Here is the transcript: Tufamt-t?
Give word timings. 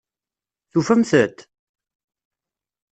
Tufamt-t? 0.71 1.37